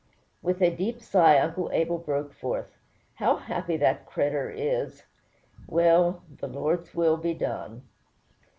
[0.41, 2.75] With a deep sigh Uncle Abel broke forth,
[3.17, 5.03] "How happy that cretur' is!
[5.67, 7.83] Well, the Lord's will be done."